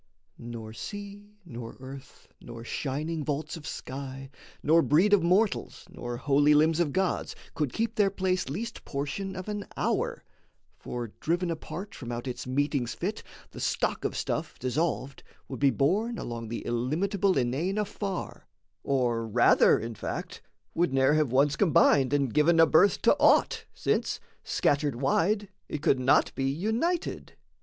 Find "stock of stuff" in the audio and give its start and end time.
13.59-14.57